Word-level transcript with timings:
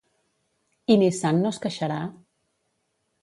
I 0.93 0.95
Nissan 1.01 1.43
no 1.43 1.51
es 1.55 1.59
queixarà? 1.67 1.99